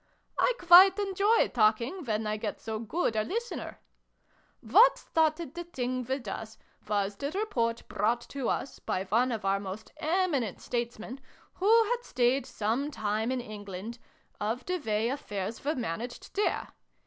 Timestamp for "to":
8.29-8.49